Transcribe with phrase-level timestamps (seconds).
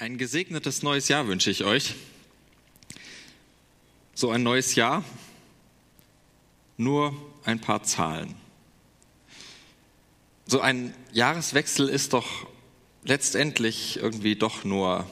[0.00, 1.96] Ein gesegnetes neues Jahr wünsche ich euch.
[4.14, 5.02] So ein neues Jahr,
[6.76, 7.12] nur
[7.42, 8.36] ein paar Zahlen.
[10.46, 12.46] So ein Jahreswechsel ist doch
[13.02, 15.04] letztendlich irgendwie doch nur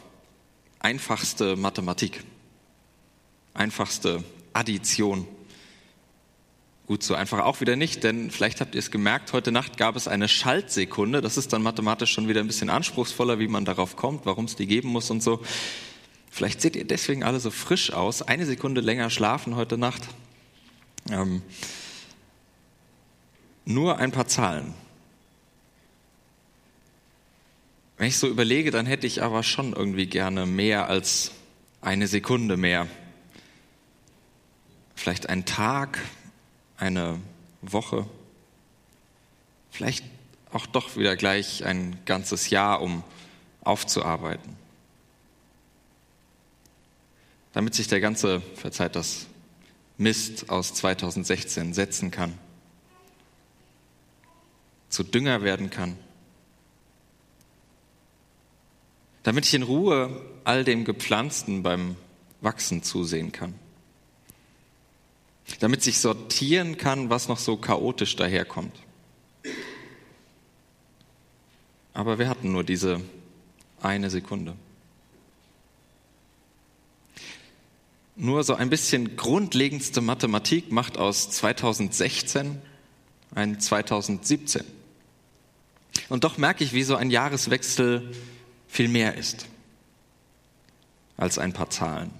[0.78, 2.22] einfachste Mathematik,
[3.54, 4.22] einfachste
[4.52, 5.26] Addition.
[6.86, 9.96] Gut, so einfach auch wieder nicht, denn vielleicht habt ihr es gemerkt, heute Nacht gab
[9.96, 11.20] es eine Schaltsekunde.
[11.20, 14.54] Das ist dann mathematisch schon wieder ein bisschen anspruchsvoller, wie man darauf kommt, warum es
[14.54, 15.42] die geben muss und so.
[16.30, 18.22] Vielleicht seht ihr deswegen alle so frisch aus.
[18.22, 20.02] Eine Sekunde länger schlafen heute Nacht.
[21.10, 21.42] Ähm,
[23.64, 24.72] nur ein paar Zahlen.
[27.96, 31.32] Wenn ich so überlege, dann hätte ich aber schon irgendwie gerne mehr als
[31.80, 32.86] eine Sekunde mehr.
[34.94, 35.98] Vielleicht ein Tag,
[36.76, 37.20] eine
[37.62, 38.06] Woche,
[39.70, 40.04] vielleicht
[40.52, 43.02] auch doch wieder gleich ein ganzes Jahr, um
[43.62, 44.56] aufzuarbeiten.
[47.52, 49.26] Damit sich der ganze, verzeiht das,
[49.98, 52.36] Mist aus 2016 setzen kann,
[54.90, 55.96] zu Dünger werden kann,
[59.22, 61.96] damit ich in Ruhe all dem Gepflanzten beim
[62.42, 63.54] Wachsen zusehen kann
[65.60, 68.74] damit sich sortieren kann, was noch so chaotisch daherkommt.
[71.94, 73.00] Aber wir hatten nur diese
[73.80, 74.54] eine Sekunde.
[78.16, 82.60] Nur so ein bisschen grundlegendste Mathematik macht aus 2016
[83.34, 84.64] ein 2017.
[86.08, 88.12] Und doch merke ich, wie so ein Jahreswechsel
[88.68, 89.46] viel mehr ist
[91.16, 92.10] als ein paar Zahlen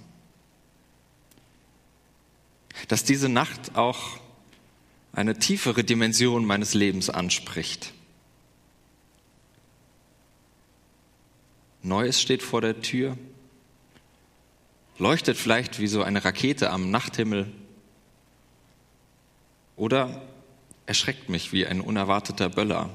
[2.89, 4.19] dass diese Nacht auch
[5.12, 7.92] eine tiefere Dimension meines Lebens anspricht.
[11.83, 13.17] Neues steht vor der Tür,
[14.98, 17.51] leuchtet vielleicht wie so eine Rakete am Nachthimmel
[19.77, 20.23] oder
[20.86, 22.91] erschreckt mich wie ein unerwarteter Böller.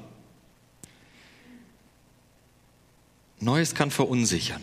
[3.39, 4.61] Neues kann verunsichern.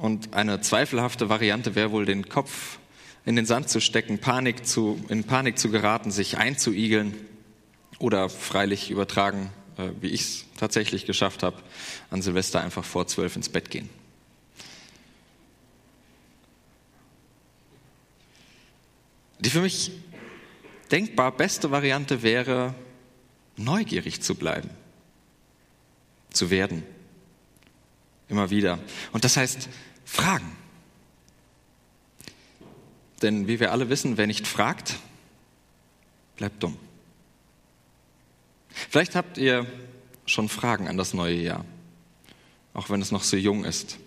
[0.00, 2.78] Und eine zweifelhafte Variante wäre wohl, den Kopf
[3.26, 7.14] in den Sand zu stecken, Panik zu, in Panik zu geraten, sich einzuigeln
[7.98, 11.58] oder freilich übertragen, äh, wie ich es tatsächlich geschafft habe,
[12.08, 13.90] an Silvester einfach vor zwölf ins Bett gehen.
[19.40, 19.92] Die für mich
[20.90, 22.74] denkbar beste Variante wäre,
[23.58, 24.70] neugierig zu bleiben,
[26.30, 26.84] zu werden.
[28.30, 28.78] Immer wieder.
[29.12, 29.68] Und das heißt,
[30.04, 30.56] Fragen.
[33.22, 34.94] Denn wie wir alle wissen, wer nicht fragt,
[36.36, 36.76] bleibt dumm.
[38.68, 39.66] Vielleicht habt ihr
[40.26, 41.64] schon Fragen an das neue Jahr,
[42.72, 43.98] auch wenn es noch so jung ist.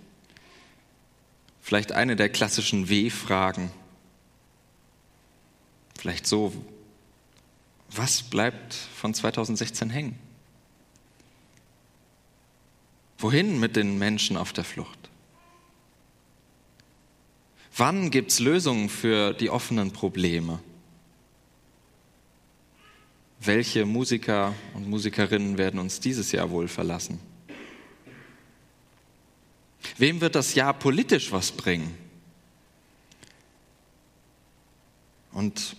[1.62, 3.72] Vielleicht eine der klassischen W-Fragen.
[5.98, 6.54] Vielleicht so,
[7.90, 10.18] was bleibt von 2016 hängen?
[13.24, 15.10] Wohin mit den Menschen auf der Flucht?
[17.78, 20.60] Wann gibt es Lösungen für die offenen Probleme?
[23.40, 27.18] Welche Musiker und Musikerinnen werden uns dieses Jahr wohl verlassen?
[29.98, 31.98] Wem wird das Jahr politisch was bringen?
[35.32, 35.78] Und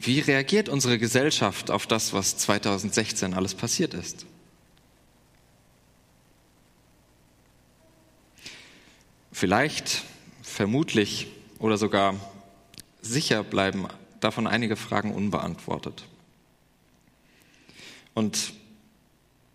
[0.00, 4.24] wie reagiert unsere Gesellschaft auf das, was 2016 alles passiert ist?
[9.38, 10.02] Vielleicht
[10.42, 11.28] vermutlich
[11.60, 12.16] oder sogar
[13.02, 13.86] sicher bleiben
[14.18, 16.06] davon einige Fragen unbeantwortet.
[18.14, 18.52] Und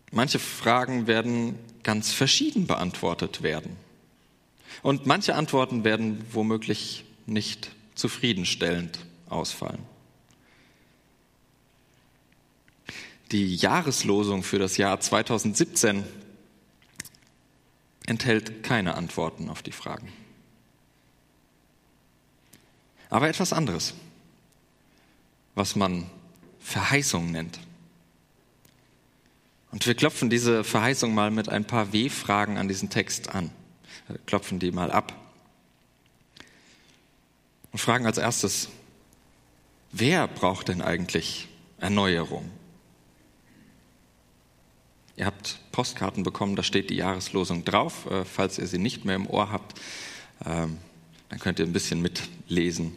[0.10, 3.76] manche Fragen werden ganz verschieden beantwortet werden.
[4.84, 9.84] Und manche Antworten werden womöglich nicht zufriedenstellend ausfallen.
[13.34, 16.06] Die Jahreslosung für das Jahr 2017
[18.06, 20.12] enthält keine Antworten auf die Fragen
[23.14, 23.94] aber etwas anderes,
[25.54, 26.10] was man
[26.60, 27.60] Verheißung nennt.
[29.70, 33.52] Und wir klopfen diese Verheißung mal mit ein paar W-Fragen an diesen Text an.
[34.26, 35.14] Klopfen die mal ab.
[37.72, 38.70] Und fragen als erstes,
[39.92, 41.48] wer braucht denn eigentlich
[41.78, 42.50] Erneuerung?
[45.16, 48.10] Ihr habt Postkarten bekommen, da steht die Jahreslosung drauf.
[48.10, 49.80] Äh, falls ihr sie nicht mehr im Ohr habt,
[50.46, 50.78] ähm,
[51.30, 52.96] dann könnt ihr ein bisschen mitlesen.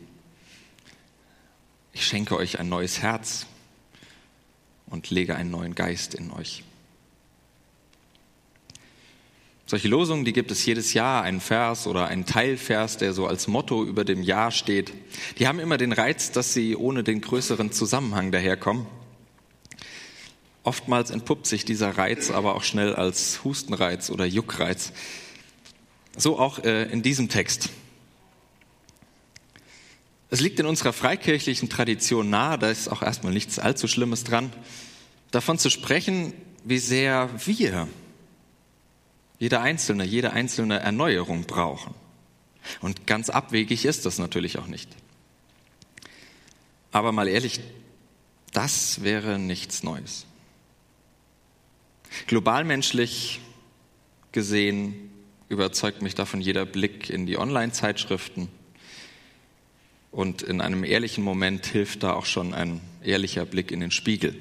[1.92, 3.46] Ich schenke euch ein neues Herz
[4.86, 6.62] und lege einen neuen Geist in euch.
[9.68, 13.48] Solche Losungen, die gibt es jedes Jahr, einen Vers oder einen Teilvers, der so als
[13.48, 14.92] Motto über dem Jahr steht.
[15.38, 18.86] Die haben immer den Reiz, dass sie ohne den größeren Zusammenhang daherkommen.
[20.66, 24.92] Oftmals entpuppt sich dieser Reiz aber auch schnell als Hustenreiz oder Juckreiz.
[26.16, 27.68] So auch äh, in diesem Text.
[30.28, 34.52] Es liegt in unserer freikirchlichen Tradition nahe, da ist auch erstmal nichts allzu Schlimmes dran,
[35.30, 36.32] davon zu sprechen,
[36.64, 37.86] wie sehr wir
[39.38, 41.94] jeder Einzelne, jede einzelne Erneuerung brauchen.
[42.80, 44.88] Und ganz abwegig ist das natürlich auch nicht.
[46.90, 47.60] Aber mal ehrlich,
[48.52, 50.26] das wäre nichts Neues.
[52.26, 53.40] Globalmenschlich
[54.32, 55.10] gesehen
[55.48, 58.48] überzeugt mich davon jeder Blick in die Online-Zeitschriften.
[60.10, 64.34] Und in einem ehrlichen Moment hilft da auch schon ein ehrlicher Blick in den Spiegel.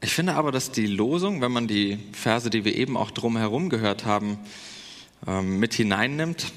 [0.00, 3.70] Ich finde aber, dass die Losung, wenn man die Verse, die wir eben auch drumherum
[3.70, 4.38] gehört haben,
[5.26, 6.52] ähm, mit hineinnimmt,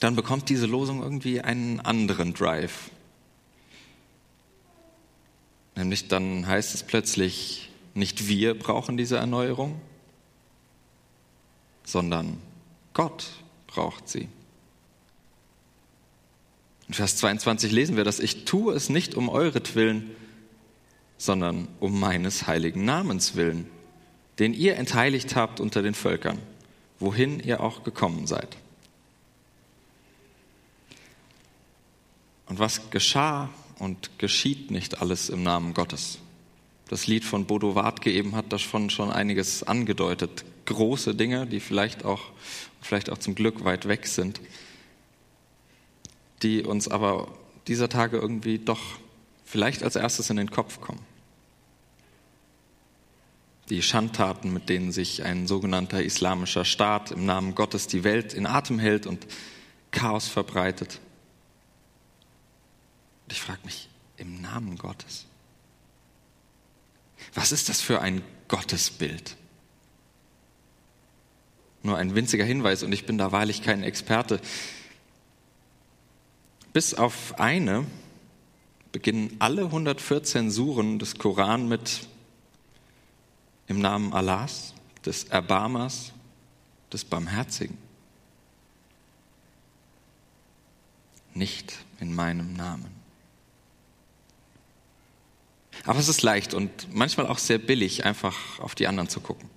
[0.00, 2.90] dann bekommt diese Losung irgendwie einen anderen Drive.
[5.78, 9.80] Nämlich dann heißt es plötzlich, nicht wir brauchen diese Erneuerung,
[11.84, 12.38] sondern
[12.94, 13.28] Gott
[13.68, 14.26] braucht sie.
[16.88, 20.10] In Vers 22 lesen wir das, ich tue es nicht um euretwillen,
[21.16, 23.70] sondern um meines heiligen Namens willen,
[24.40, 26.40] den ihr entheiligt habt unter den Völkern,
[26.98, 28.56] wohin ihr auch gekommen seid.
[32.46, 33.48] Und was geschah
[33.78, 36.18] und geschieht nicht alles im Namen Gottes?
[36.88, 40.44] Das Lied von Bodo Wartke eben hat davon schon einiges angedeutet.
[40.64, 42.22] Große Dinge, die vielleicht auch,
[42.80, 44.40] vielleicht auch zum Glück weit weg sind,
[46.42, 47.28] die uns aber
[47.66, 48.80] dieser Tage irgendwie doch
[49.44, 51.00] vielleicht als erstes in den Kopf kommen.
[53.68, 58.46] Die Schandtaten, mit denen sich ein sogenannter islamischer Staat im Namen Gottes die Welt in
[58.46, 59.26] Atem hält und
[59.90, 61.00] Chaos verbreitet.
[63.28, 65.26] Und ich frage mich, im Namen Gottes?
[67.34, 69.36] Was ist das für ein Gottesbild?
[71.82, 74.40] Nur ein winziger Hinweis, und ich bin da wahrlich kein Experte.
[76.72, 77.84] Bis auf eine
[78.92, 82.08] beginnen alle 114 Suren des Koran mit
[83.66, 84.72] im Namen Allahs,
[85.04, 86.14] des Erbarmers,
[86.90, 87.76] des Barmherzigen.
[91.34, 92.97] Nicht in meinem Namen.
[95.84, 99.48] Aber es ist leicht und manchmal auch sehr billig, einfach auf die anderen zu gucken.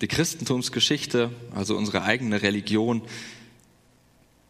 [0.00, 3.02] Die Christentumsgeschichte, also unsere eigene Religion,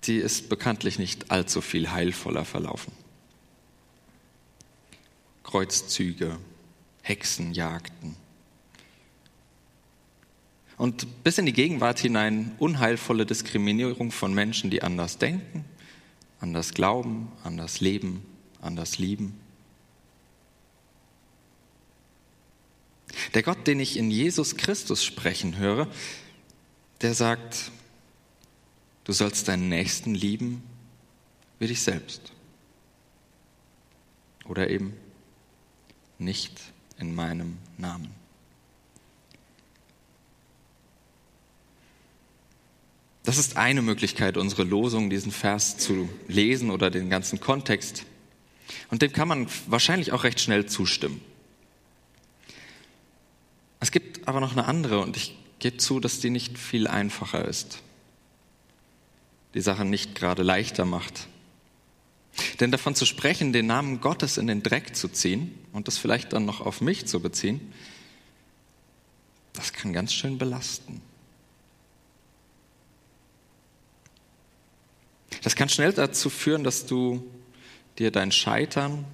[0.04, 2.92] die ist bekanntlich nicht allzu viel heilvoller verlaufen.
[5.42, 6.38] Kreuzzüge,
[7.02, 8.16] Hexenjagden.
[10.76, 15.64] Und bis in die Gegenwart hinein unheilvolle Diskriminierung von Menschen, die anders denken,
[16.40, 18.26] anders glauben, anders leben,
[18.60, 19.38] anders lieben.
[23.34, 25.88] Der Gott, den ich in Jesus Christus sprechen höre,
[27.00, 27.72] der sagt,
[29.02, 30.62] du sollst deinen Nächsten lieben
[31.58, 32.32] wie dich selbst.
[34.44, 34.94] Oder eben
[36.18, 36.60] nicht
[36.98, 38.10] in meinem Namen.
[43.24, 48.04] Das ist eine Möglichkeit, unsere Losung, diesen Vers zu lesen oder den ganzen Kontext.
[48.90, 51.20] Und dem kann man wahrscheinlich auch recht schnell zustimmen.
[53.84, 57.44] Es gibt aber noch eine andere und ich gebe zu, dass die nicht viel einfacher
[57.44, 57.82] ist.
[59.52, 61.28] Die Sache nicht gerade leichter macht.
[62.60, 66.32] Denn davon zu sprechen, den Namen Gottes in den Dreck zu ziehen und das vielleicht
[66.32, 67.74] dann noch auf mich zu beziehen,
[69.52, 71.02] das kann ganz schön belasten.
[75.42, 77.22] Das kann schnell dazu führen, dass du
[77.98, 79.04] dir dein Scheitern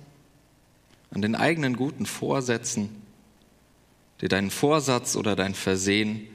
[1.11, 3.10] an den eigenen guten Vorsätzen,
[4.21, 6.27] dir deinen Vorsatz oder dein Versehen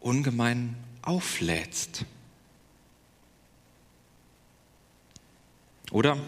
[0.00, 2.04] ungemein auflädst.
[5.90, 6.18] Oder,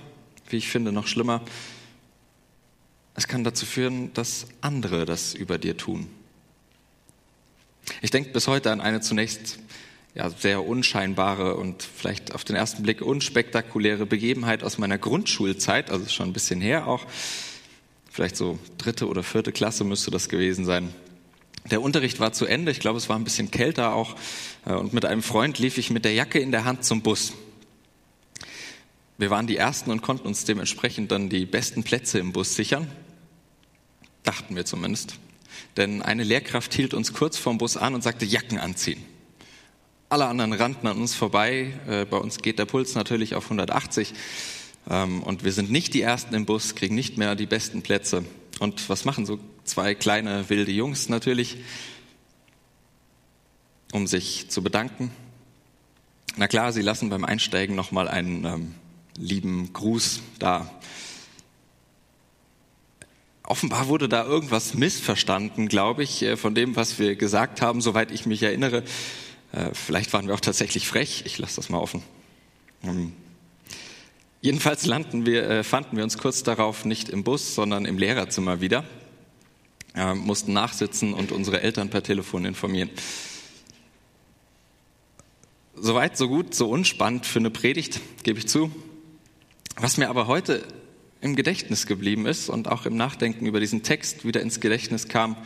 [0.51, 1.41] wie ich finde, noch schlimmer,
[3.15, 6.09] es kann dazu führen, dass andere das über dir tun.
[8.03, 9.59] Ich denke bis heute an eine zunächst
[10.15, 16.09] ja, sehr unscheinbare und vielleicht auf den ersten Blick unspektakuläre Begebenheit aus meiner Grundschulzeit, also
[16.09, 17.07] schon ein bisschen her auch.
[18.15, 20.95] Vielleicht so dritte oder vierte Klasse müsste das gewesen sein.
[21.69, 24.15] Der Unterricht war zu Ende, ich glaube, es war ein bisschen kälter auch.
[24.65, 27.33] Äh, und mit einem Freund lief ich mit der Jacke in der Hand zum Bus.
[29.19, 32.87] Wir waren die Ersten und konnten uns dementsprechend dann die besten Plätze im Bus sichern.
[34.23, 35.17] Dachten wir zumindest.
[35.77, 39.05] Denn eine Lehrkraft hielt uns kurz vorm Bus an und sagte, Jacken anziehen.
[40.09, 41.73] Alle anderen rannten an uns vorbei.
[41.89, 44.15] Äh, bei uns geht der Puls natürlich auf 180.
[44.89, 48.25] Ähm, und wir sind nicht die Ersten im Bus, kriegen nicht mehr die besten Plätze.
[48.61, 51.59] Und was machen so zwei kleine wilde Jungs natürlich,
[53.93, 55.11] um sich zu bedanken?
[56.37, 58.75] Na klar, sie lassen beim Einsteigen nochmal einen ähm,
[59.17, 60.71] lieben Gruß da.
[63.45, 68.11] Offenbar wurde da irgendwas missverstanden, glaube ich, äh, von dem, was wir gesagt haben, soweit
[68.11, 68.83] ich mich erinnere.
[69.53, 71.23] Äh, vielleicht waren wir auch tatsächlich frech.
[71.27, 72.03] Ich lasse das mal offen.
[74.45, 78.61] Jedenfalls landen wir, äh, fanden wir uns kurz darauf nicht im Bus, sondern im Lehrerzimmer
[78.61, 78.85] wieder,
[80.15, 82.91] mussten nachsitzen und unsere Eltern per Telefon informieren.
[85.75, 88.71] Soweit, so gut, so unspannend für eine Predigt, gebe ich zu.
[89.77, 90.63] Was mir aber heute
[91.23, 95.39] im Gedächtnis geblieben ist und auch im Nachdenken über diesen Text wieder ins Gedächtnis kam,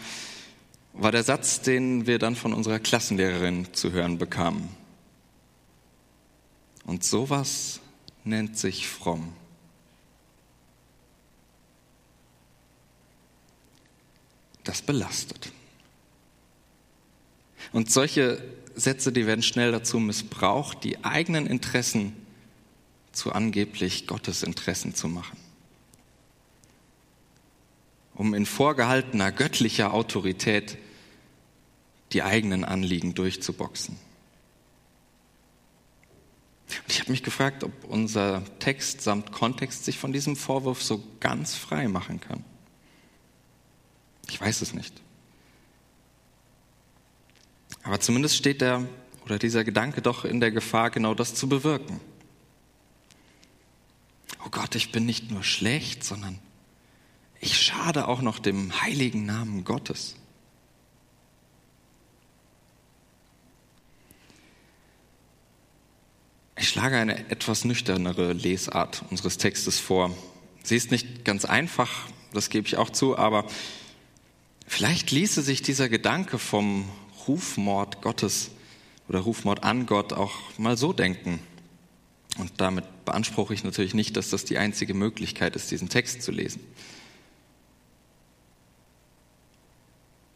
[0.93, 4.71] war der Satz, den wir dann von unserer Klassenlehrerin zu hören bekamen.
[6.85, 7.81] Und sowas
[8.29, 9.33] nennt sich fromm.
[14.65, 15.53] Das belastet.
[17.73, 18.43] Und solche
[18.75, 22.15] Sätze, die werden schnell dazu missbraucht, die eigenen Interessen
[23.13, 25.39] zu angeblich Gottes Interessen zu machen.
[28.15, 30.79] Um in vorgehaltener göttlicher Autorität
[32.13, 33.97] die eigenen Anliegen durchzuboxen.
[36.69, 41.03] Und ich habe mich gefragt, ob unser Text samt Kontext sich von diesem Vorwurf so
[41.21, 42.45] ganz frei machen kann.
[44.29, 44.95] Ich weiß es nicht.
[47.83, 48.87] Aber zumindest steht der
[49.25, 52.01] oder dieser Gedanke doch in der Gefahr, genau das zu bewirken.
[54.45, 56.39] Oh Gott, ich bin nicht nur schlecht, sondern
[57.41, 60.17] ich schade auch noch dem heiligen Namen Gottes.
[66.69, 70.15] Ich schlage eine etwas nüchternere Lesart unseres Textes vor.
[70.63, 71.89] Sie ist nicht ganz einfach,
[72.35, 73.47] das gebe ich auch zu, aber
[74.67, 76.87] vielleicht ließe sich dieser Gedanke vom
[77.27, 78.51] Rufmord Gottes
[79.09, 81.39] oder Rufmord an Gott auch mal so denken.
[82.37, 86.33] Und damit beanspruche ich natürlich nicht, dass das die einzige Möglichkeit ist, diesen Text zu
[86.33, 86.61] lesen.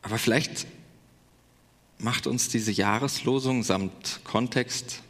[0.01, 0.67] Aber vielleicht
[1.99, 5.03] macht uns diese Jahreslosung samt Kontext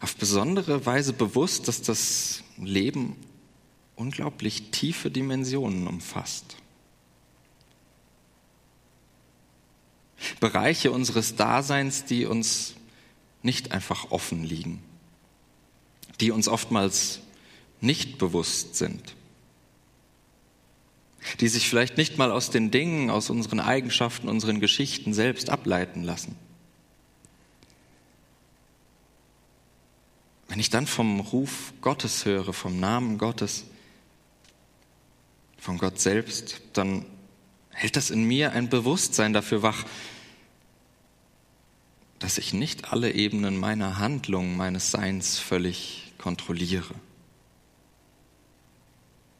[0.00, 3.16] auf besondere Weise bewusst, dass das Leben
[3.96, 6.56] unglaublich tiefe Dimensionen umfasst.
[10.40, 12.74] Bereiche unseres Daseins, die uns
[13.42, 14.82] nicht einfach offen liegen,
[16.20, 17.20] die uns oftmals
[17.80, 19.14] nicht bewusst sind,
[21.40, 26.02] die sich vielleicht nicht mal aus den Dingen, aus unseren Eigenschaften, unseren Geschichten selbst ableiten
[26.02, 26.36] lassen.
[30.50, 33.66] Wenn ich dann vom Ruf Gottes höre, vom Namen Gottes,
[35.56, 37.06] von Gott selbst, dann
[37.70, 39.84] hält das in mir ein Bewusstsein dafür wach,
[42.18, 46.96] dass ich nicht alle Ebenen meiner Handlung, meines Seins völlig kontrolliere.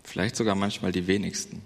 [0.04, 1.60] Vielleicht sogar manchmal die wenigsten.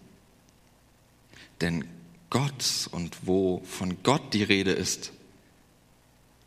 [1.61, 1.85] Denn
[2.31, 5.13] Gott und wo von Gott die Rede ist,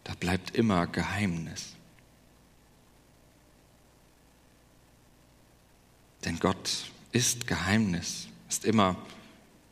[0.04, 1.77] da bleibt immer Geheimnis.
[6.26, 8.96] Denn Gott ist Geheimnis, ist immer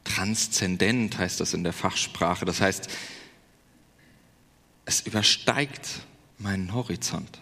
[0.04, 2.46] transzendent, heißt das in der Fachsprache.
[2.46, 2.90] Das heißt,
[4.86, 6.02] es übersteigt
[6.38, 7.40] meinen Horizont.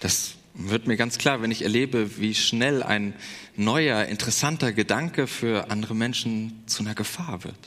[0.00, 3.14] Das wird mir ganz klar, wenn ich erlebe, wie schnell ein
[3.56, 7.58] neuer, interessanter Gedanke für andere Menschen zu einer Gefahr wird.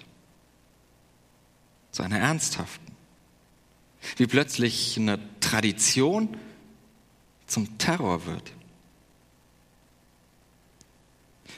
[1.91, 2.91] Zu einer ernsthaften.
[4.17, 6.37] Wie plötzlich eine Tradition
[7.47, 8.51] zum Terror wird.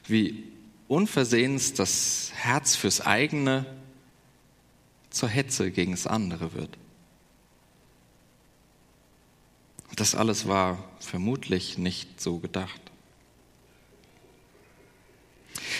[0.05, 0.43] Wie
[0.87, 3.65] unversehens das Herz fürs eigene
[5.09, 6.77] zur Hetze gegen das andere wird.
[9.95, 12.79] Das alles war vermutlich nicht so gedacht.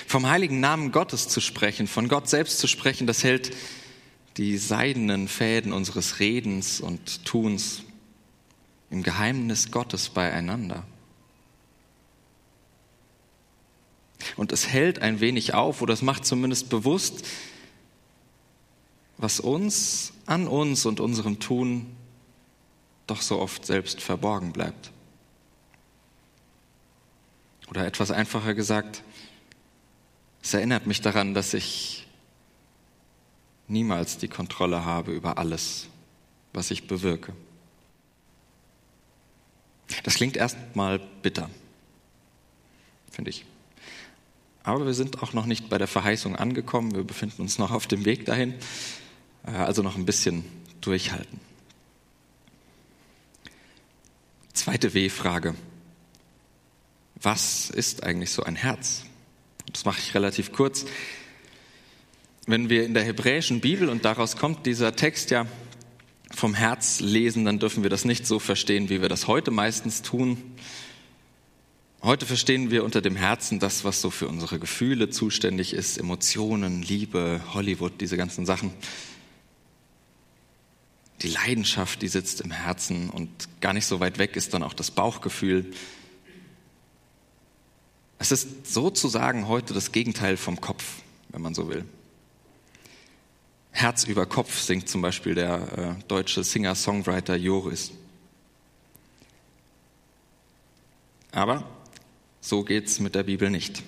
[0.08, 3.56] Vom heiligen Namen Gottes zu sprechen, von Gott selbst zu sprechen, das hält
[4.38, 7.84] die seidenen Fäden unseres Redens und Tuns
[8.90, 10.84] im Geheimnis Gottes beieinander.
[14.36, 17.26] Und es hält ein wenig auf oder es macht zumindest bewusst,
[19.18, 21.96] was uns an uns und unserem Tun
[23.08, 24.92] doch so oft selbst verborgen bleibt.
[27.70, 29.04] Oder etwas einfacher gesagt,
[30.42, 32.08] es erinnert mich daran, dass ich
[33.68, 35.88] niemals die Kontrolle habe über alles,
[36.54, 37.34] was ich bewirke.
[40.04, 41.50] Das klingt erstmal bitter,
[43.12, 43.46] finde ich.
[44.64, 46.94] Aber wir sind auch noch nicht bei der Verheißung angekommen.
[46.94, 48.54] Wir befinden uns noch auf dem Weg dahin.
[49.46, 50.44] Äh, also noch ein bisschen
[50.82, 51.40] durchhalten.
[54.54, 55.56] Zweite W-Frage.
[57.16, 59.04] Was ist eigentlich so ein Herz?
[59.72, 60.86] Das mache ich relativ kurz.
[62.46, 65.46] Wenn wir in der hebräischen Bibel, und daraus kommt dieser Text ja,
[66.38, 70.04] vom Herz lesen, dann dürfen wir das nicht so verstehen, wie wir das heute meistens
[70.04, 70.38] tun.
[72.04, 76.84] Heute verstehen wir unter dem Herzen das, was so für unsere Gefühle zuständig ist, Emotionen,
[76.84, 78.72] Liebe, Hollywood, diese ganzen Sachen.
[81.24, 84.74] Die Leidenschaft, die sitzt im Herzen und gar nicht so weit weg ist dann auch
[84.74, 85.66] das Bauchgefühl.
[88.20, 90.84] Es ist sozusagen heute das Gegenteil vom Kopf,
[91.30, 91.84] wenn man so will.
[93.72, 97.92] Herz über Kopf singt zum Beispiel der äh, deutsche Singer-Songwriter Joris.
[101.32, 101.70] Aber
[102.42, 103.84] so geht's mit der Bibel nicht.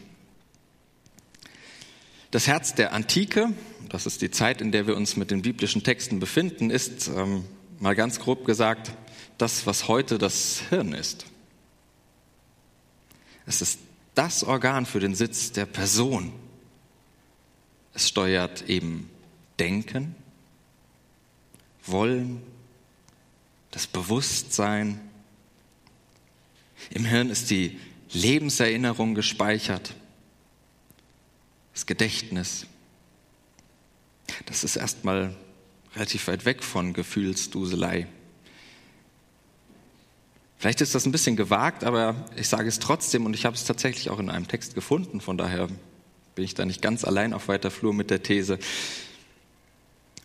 [2.32, 3.54] Das Herz der Antike,
[3.90, 7.46] das ist die Zeit, in der wir uns mit den biblischen Texten befinden, ist, ähm,
[7.80, 8.92] mal ganz grob gesagt,
[9.40, 11.26] das, was heute das Hirn ist.
[13.48, 13.80] Es ist
[14.14, 16.32] das Organ für den Sitz der Person.
[17.96, 19.10] Es steuert eben
[19.60, 20.16] Denken,
[21.86, 22.42] Wollen,
[23.72, 25.00] das Bewusstsein.
[26.92, 27.80] Im Hirn ist die
[28.12, 29.94] Lebenserinnerung gespeichert,
[31.74, 32.66] das Gedächtnis.
[34.46, 35.36] Das ist erstmal
[35.96, 38.08] relativ weit weg von Gefühlsduselei.
[40.58, 43.64] Vielleicht ist das ein bisschen gewagt, aber ich sage es trotzdem und ich habe es
[43.64, 45.68] tatsächlich auch in einem Text gefunden, von daher
[46.36, 48.60] bin ich da nicht ganz allein auf weiter Flur mit der These.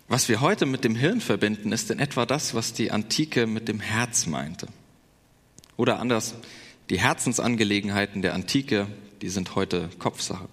[0.07, 3.69] Was wir heute mit dem Hirn verbinden, ist in etwa das, was die Antike mit
[3.69, 4.67] dem Herz meinte.
[5.77, 6.35] Oder anders,
[6.91, 8.87] die Herzensangelegenheiten der Antike,
[9.23, 10.49] die sind heute Kopfsache.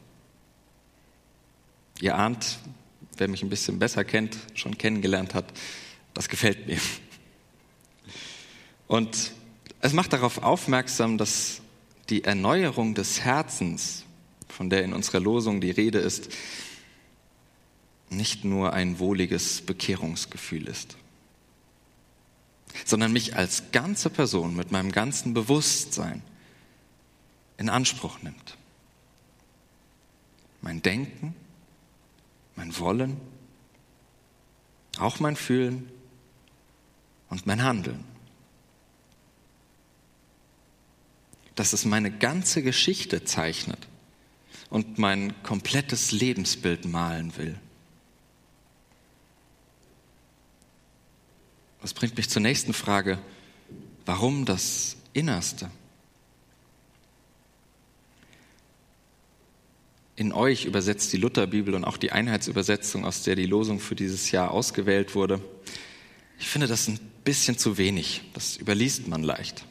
[1.99, 2.59] Ihr ahnt,
[3.17, 5.45] wer mich ein bisschen besser kennt, schon kennengelernt hat,
[6.13, 6.79] das gefällt mir.
[8.87, 9.31] Und
[9.81, 11.61] es macht darauf aufmerksam, dass
[12.09, 14.05] die Erneuerung des Herzens,
[14.47, 16.29] von der in unserer Losung die Rede ist,
[18.11, 20.97] nicht nur ein wohliges Bekehrungsgefühl ist,
[22.85, 26.21] sondern mich als ganze Person mit meinem ganzen Bewusstsein
[27.57, 28.57] in Anspruch nimmt.
[30.61, 31.33] Mein Denken,
[32.55, 33.17] mein Wollen,
[34.99, 35.89] auch mein Fühlen
[37.29, 38.03] und mein Handeln.
[41.55, 43.87] Dass es meine ganze Geschichte zeichnet
[44.69, 47.59] und mein komplettes Lebensbild malen will.
[51.81, 53.19] Das bringt mich zur nächsten Frage.
[54.05, 55.69] Warum das Innerste?
[60.15, 64.29] In euch übersetzt die Lutherbibel und auch die Einheitsübersetzung, aus der die Losung für dieses
[64.29, 65.41] Jahr ausgewählt wurde.
[66.39, 68.21] Ich finde das ein bisschen zu wenig.
[68.33, 69.65] Das überliest man leicht.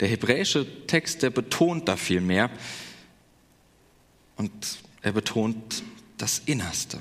[0.00, 2.50] Der hebräische Text, der betont da viel mehr.
[4.36, 4.52] Und
[5.02, 5.84] er betont
[6.18, 7.00] das Innerste.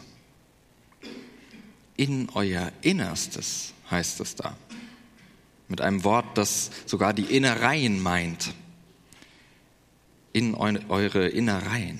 [1.96, 4.56] In euer Innerstes heißt es da.
[5.68, 8.54] Mit einem Wort, das sogar die Innereien meint.
[10.34, 12.00] In eure Innereien,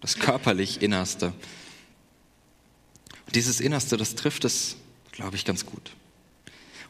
[0.00, 1.32] das körperlich Innerste.
[3.26, 4.76] Und dieses Innerste, das trifft es,
[5.12, 5.90] glaube ich, ganz gut.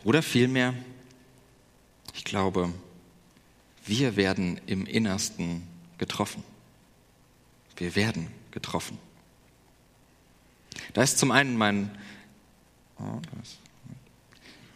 [0.04, 0.74] Oder vielmehr,
[2.14, 2.72] ich glaube,
[3.86, 5.62] wir werden im Innersten
[5.98, 6.42] getroffen.
[7.76, 8.98] Wir werden getroffen.
[10.92, 11.90] Da ist zum einen mein,
[12.98, 13.20] oh,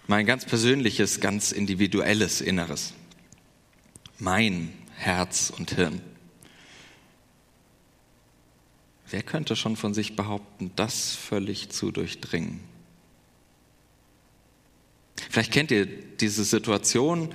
[0.07, 2.95] mein ganz persönliches, ganz individuelles Inneres,
[4.19, 6.01] mein Herz und Hirn.
[9.11, 12.61] Wer könnte schon von sich behaupten, das völlig zu durchdringen?
[15.31, 17.33] Vielleicht kennt ihr diese Situation,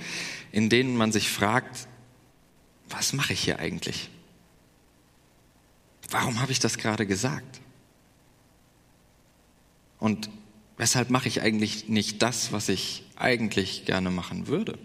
[0.52, 1.88] in denen man sich fragt,
[2.88, 4.10] was mache ich hier eigentlich?
[6.10, 7.60] Warum habe ich das gerade gesagt?
[9.98, 10.30] Und
[10.80, 14.78] Weshalb mache ich eigentlich nicht das, was ich eigentlich gerne machen würde?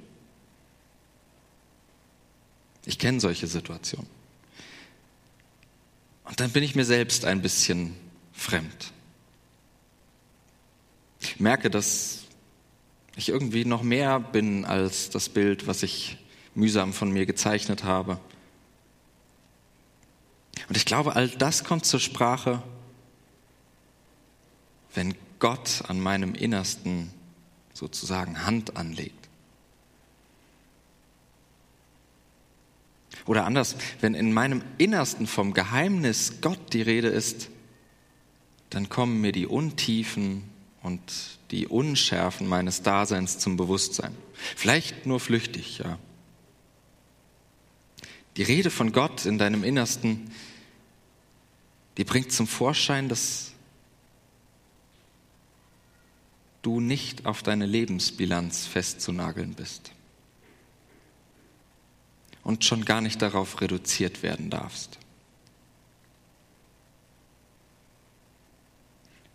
[2.85, 4.09] Ich kenne solche Situationen.
[6.25, 7.95] Und dann bin ich mir selbst ein bisschen
[8.33, 8.91] fremd.
[11.21, 12.23] Ich merke, dass
[13.15, 16.17] ich irgendwie noch mehr bin als das Bild, was ich
[16.55, 18.19] mühsam von mir gezeichnet habe.
[20.67, 22.61] Und ich glaube, all das kommt zur Sprache,
[24.93, 27.11] wenn Gott an meinem Innersten
[27.73, 29.25] sozusagen Hand anlegt.
[33.25, 37.49] Oder anders, wenn in meinem Innersten vom Geheimnis Gott die Rede ist,
[38.69, 40.43] dann kommen mir die Untiefen
[40.83, 41.01] und
[41.51, 44.15] die Unschärfen meines Daseins zum Bewusstsein.
[44.55, 45.97] Vielleicht nur flüchtig, ja.
[48.37, 50.29] Die Rede von Gott in deinem Innersten,
[51.97, 53.53] die bringt zum Vorschein, dass
[56.65, 59.91] du nicht auf deine Lebensbilanz festzunageln bist
[62.43, 64.97] und schon gar nicht darauf reduziert werden darfst.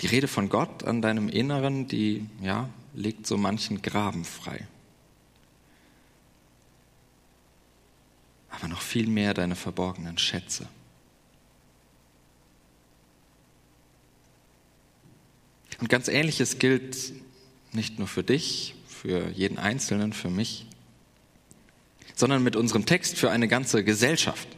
[0.00, 4.66] Die Rede von Gott an deinem Inneren, die ja, legt so manchen Graben frei.
[8.48, 10.66] Aber noch viel mehr deine verborgenen Schätze.
[15.80, 17.12] Und ganz ähnliches gilt
[17.72, 20.66] nicht nur für dich, für jeden Einzelnen, für mich,
[22.14, 24.48] sondern mit unserem Text für eine ganze Gesellschaft.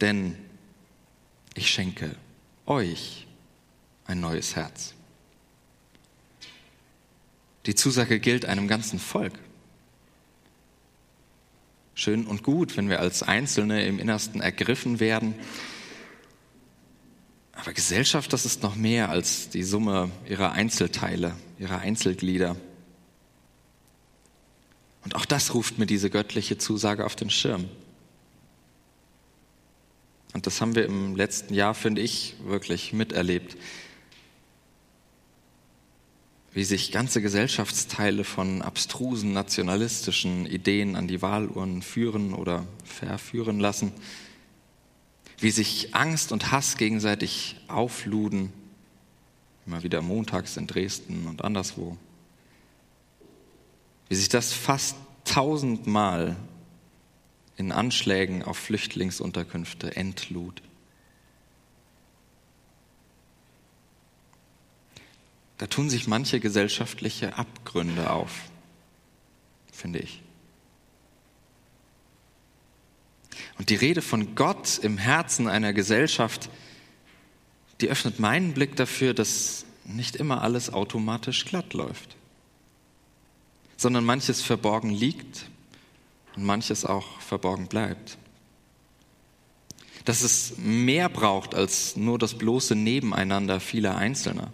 [0.00, 0.36] Denn
[1.54, 2.16] ich schenke
[2.66, 3.26] euch
[4.06, 4.94] ein neues Herz.
[7.66, 9.32] Die Zusage gilt einem ganzen Volk.
[11.94, 15.34] Schön und gut, wenn wir als Einzelne im Innersten ergriffen werden,
[17.56, 22.56] aber Gesellschaft, das ist noch mehr als die Summe ihrer Einzelteile, ihrer Einzelglieder.
[25.04, 27.68] Und auch das ruft mir diese göttliche Zusage auf den Schirm.
[30.32, 33.56] Und das haben wir im letzten Jahr, finde ich, wirklich miterlebt.
[36.52, 43.92] Wie sich ganze Gesellschaftsteile von abstrusen nationalistischen Ideen an die Wahlurnen führen oder verführen lassen
[45.38, 48.52] wie sich Angst und Hass gegenseitig aufluden,
[49.66, 51.96] immer wieder montags in Dresden und anderswo,
[54.08, 56.36] wie sich das fast tausendmal
[57.56, 60.62] in Anschlägen auf Flüchtlingsunterkünfte entlud.
[65.58, 68.42] Da tun sich manche gesellschaftliche Abgründe auf,
[69.72, 70.23] finde ich.
[73.58, 76.50] Und die Rede von Gott im Herzen einer Gesellschaft,
[77.80, 82.16] die öffnet meinen Blick dafür, dass nicht immer alles automatisch glatt läuft,
[83.76, 85.46] sondern manches verborgen liegt
[86.36, 88.18] und manches auch verborgen bleibt.
[90.04, 94.52] Dass es mehr braucht als nur das bloße Nebeneinander vieler Einzelner.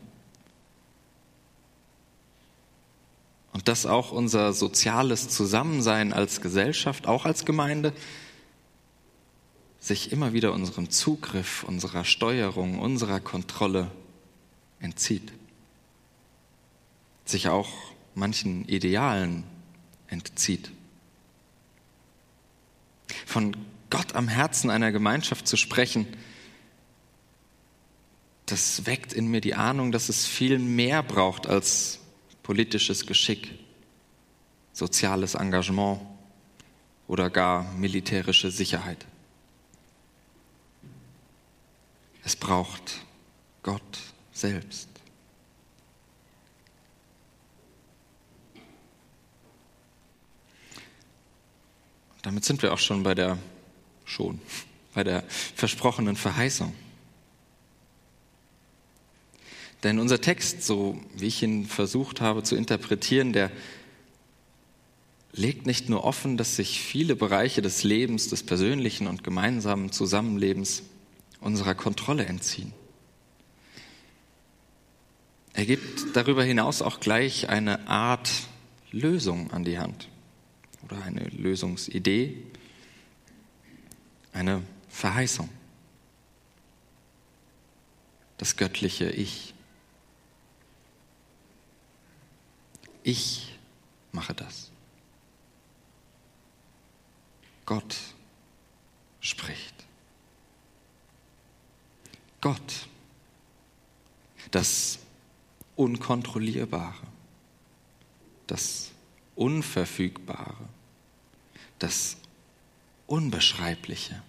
[3.53, 7.93] Und dass auch unser soziales Zusammensein als Gesellschaft, auch als Gemeinde,
[9.81, 13.91] sich immer wieder unserem Zugriff, unserer Steuerung, unserer Kontrolle
[14.79, 15.33] entzieht.
[17.25, 17.71] Sich auch
[18.15, 19.45] manchen Idealen
[20.09, 20.71] entzieht.
[23.25, 23.57] Von
[23.89, 26.07] Gott am Herzen einer Gemeinschaft zu sprechen,
[28.47, 32.01] das weckt in mir die Ahnung, dass es viel mehr braucht als
[32.43, 33.49] politisches Geschick,
[34.73, 36.01] soziales Engagement
[37.07, 39.07] oder gar militärische Sicherheit.
[42.25, 43.05] Es braucht
[43.63, 43.99] Gott
[44.33, 44.89] selbst.
[52.23, 53.39] Damit sind wir auch schon bei der
[54.05, 54.41] schon
[54.93, 55.23] bei der
[55.55, 56.75] versprochenen Verheißung.
[59.83, 63.51] Denn unser Text, so wie ich ihn versucht habe zu interpretieren, der
[65.33, 70.83] legt nicht nur offen, dass sich viele Bereiche des Lebens, des persönlichen und gemeinsamen Zusammenlebens
[71.41, 72.73] unserer Kontrolle entziehen.
[75.53, 78.31] Er gibt darüber hinaus auch gleich eine Art
[78.93, 80.09] Lösung an die Hand
[80.83, 82.43] oder eine Lösungsidee,
[84.33, 85.49] eine Verheißung.
[88.39, 89.55] Das göttliche Ich.
[93.03, 93.59] Ich
[94.13, 94.71] mache das.
[97.67, 97.97] Gott
[99.21, 99.80] spricht.
[102.41, 102.89] Gott,
[104.51, 104.99] das
[105.77, 107.07] Unkontrollierbare,
[108.47, 108.91] das
[109.35, 110.69] Unverfügbare,
[111.79, 112.17] das
[113.07, 114.23] Unbeschreibliche.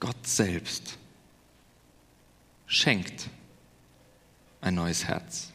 [0.00, 0.98] Gott selbst
[2.66, 3.30] schenkt
[4.60, 5.52] ein neues Herz,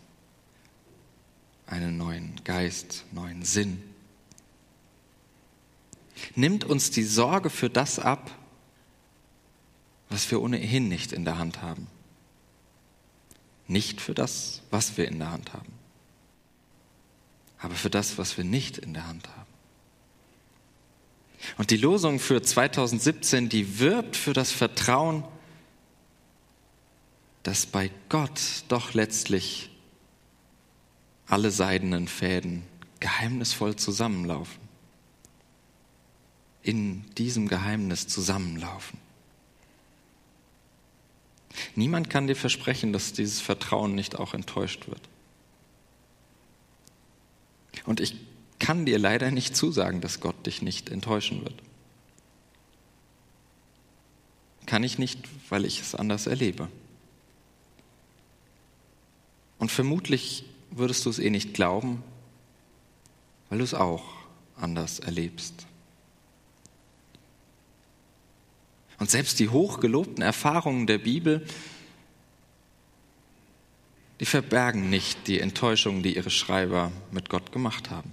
[1.68, 3.84] einen neuen Geist, neuen Sinn.
[6.36, 8.39] nimmt uns die Sorge für das ab,
[10.10, 11.88] was wir ohnehin nicht in der Hand haben.
[13.68, 15.72] Nicht für das, was wir in der Hand haben,
[17.60, 19.50] aber für das, was wir nicht in der Hand haben.
[21.58, 25.24] Und die Losung für 2017, die wirbt für das Vertrauen,
[27.44, 29.70] dass bei Gott doch letztlich
[31.28, 32.64] alle seidenen Fäden
[33.00, 34.60] geheimnisvoll zusammenlaufen.
[36.62, 39.00] In diesem Geheimnis zusammenlaufen.
[41.76, 45.02] Niemand kann dir versprechen, dass dieses Vertrauen nicht auch enttäuscht wird.
[47.86, 48.16] Und ich
[48.60, 51.56] kann dir leider nicht zusagen, dass Gott dich nicht enttäuschen wird.
[54.66, 55.20] Kann ich nicht,
[55.50, 56.68] weil ich es anders erlebe.
[59.58, 62.04] Und vermutlich würdest du es eh nicht glauben,
[63.50, 64.04] weil du es auch
[64.56, 65.66] anders erlebst.
[69.00, 71.46] Und selbst die hochgelobten Erfahrungen der Bibel,
[74.20, 78.12] die verbergen nicht die Enttäuschungen, die ihre Schreiber mit Gott gemacht haben.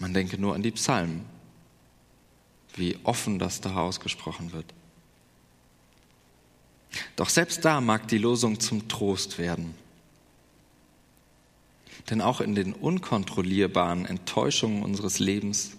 [0.00, 1.24] Man denke nur an die Psalmen,
[2.74, 4.66] wie offen das da ausgesprochen wird.
[7.16, 9.74] Doch selbst da mag die Losung zum Trost werden.
[12.10, 15.72] Denn auch in den unkontrollierbaren Enttäuschungen unseres Lebens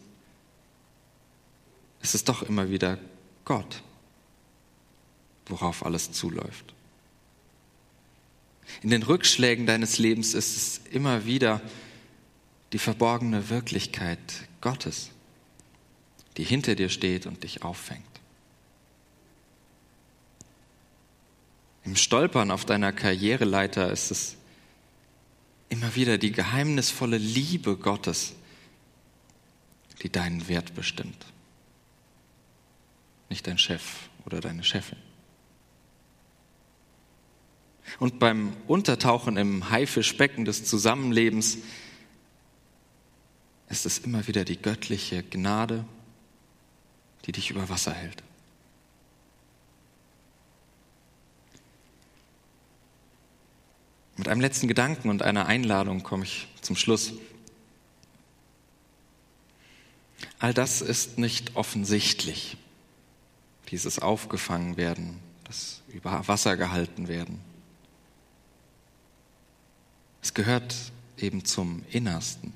[2.01, 2.99] ist es doch immer wieder
[3.45, 3.81] Gott,
[5.49, 6.73] worauf alles zuläuft.
[8.81, 11.61] In den Rückschlägen deines Lebens ist es immer wieder
[12.71, 14.19] die verborgene Wirklichkeit
[14.61, 15.09] Gottes,
[16.37, 18.05] die hinter dir steht und dich auffängt.
[21.83, 24.35] Im Stolpern auf deiner Karriereleiter ist es
[25.69, 28.33] immer wieder die geheimnisvolle Liebe Gottes,
[30.03, 31.25] die deinen Wert bestimmt.
[33.29, 34.97] Nicht dein Chef oder deine Chefin.
[37.97, 41.57] Und beim Untertauchen im Haifischbecken des Zusammenlebens
[43.69, 45.85] ist es immer wieder die göttliche Gnade,
[47.25, 48.23] die dich über Wasser hält.
[54.17, 57.13] Mit einem letzten Gedanken und einer Einladung komme ich zum Schluss.
[60.39, 62.57] All das ist nicht offensichtlich,
[63.71, 67.39] dieses Aufgefangen werden, das über Wasser gehalten werden.
[70.21, 70.75] Es gehört
[71.17, 72.53] eben zum Innersten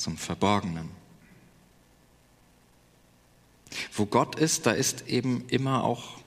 [0.00, 0.90] zum Verborgenen.
[3.92, 6.18] Wo Gott ist, da ist eben immer auch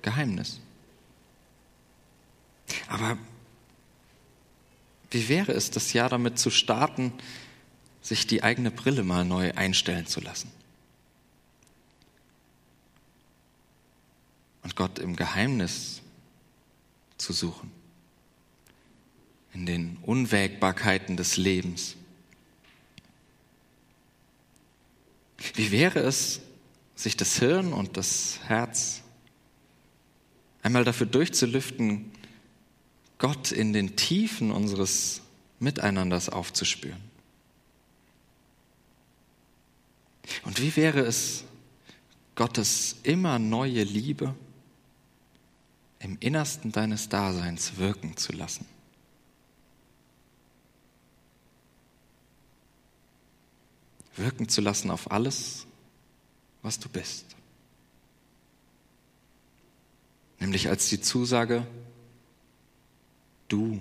[0.00, 0.60] Geheimnis.
[2.88, 3.16] Aber
[5.10, 7.12] wie wäre es, das Jahr damit zu starten,
[8.00, 10.50] sich die eigene Brille mal neu einstellen zu lassen?
[14.62, 16.00] Und Gott im Geheimnis
[17.18, 17.70] zu suchen,
[19.52, 21.96] in den Unwägbarkeiten des Lebens.
[25.54, 26.40] Wie wäre es,
[26.94, 29.02] sich das Hirn und das Herz
[30.62, 32.12] einmal dafür durchzulüften,
[33.18, 35.20] Gott in den Tiefen unseres
[35.58, 37.00] Miteinanders aufzuspüren?
[40.44, 41.44] Und wie wäre es,
[42.34, 44.34] Gottes immer neue Liebe
[45.98, 48.66] im Innersten deines Daseins wirken zu lassen?
[54.16, 55.66] Wirken zu lassen auf alles,
[56.62, 57.24] was du bist.
[60.38, 61.66] Nämlich als die Zusage,
[63.48, 63.78] du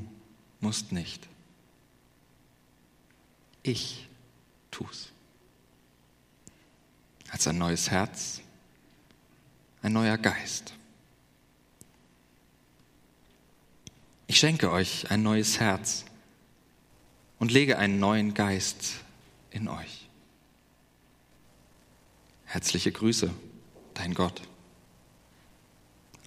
[0.59, 1.27] musst nicht.
[3.63, 4.07] Ich
[4.69, 5.09] tu's.
[7.29, 8.41] Als ein neues Herz,
[9.81, 10.73] ein neuer Geist.
[14.27, 16.05] Ich schenke euch ein neues Herz
[17.39, 18.93] und lege einen neuen Geist
[19.49, 20.00] in euch.
[22.51, 23.29] Herzliche Grüße,
[23.93, 24.41] dein Gott.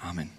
[0.01, 0.31] Amen.